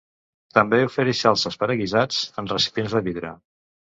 [0.57, 3.35] També ofereix salses per a guisats en recipients de vidre.